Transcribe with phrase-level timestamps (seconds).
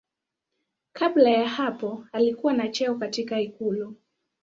[0.93, 3.95] Kabla ya hapo alikuwa na cheo katika ikulu.